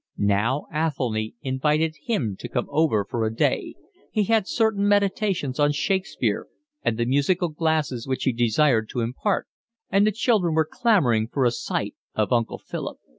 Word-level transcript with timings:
Now 0.17 0.65
Athelny 0.73 1.35
invited 1.43 1.93
him 2.07 2.35
to 2.39 2.49
come 2.49 2.65
over 2.71 3.05
for 3.05 3.23
a 3.23 3.35
day, 3.35 3.75
he 4.11 4.23
had 4.23 4.47
certain 4.47 4.87
meditations 4.87 5.59
on 5.59 5.71
Shakespeare 5.73 6.47
and 6.81 6.97
the 6.97 7.05
musical 7.05 7.49
glasses 7.49 8.07
which 8.07 8.23
he 8.23 8.33
desired 8.33 8.89
to 8.89 9.01
impart, 9.01 9.47
and 9.91 10.07
the 10.07 10.11
children 10.11 10.55
were 10.55 10.67
clamouring 10.67 11.27
for 11.27 11.45
a 11.45 11.51
sight 11.51 11.93
of 12.15 12.31
Uncle 12.33 12.57
Philip. 12.57 12.97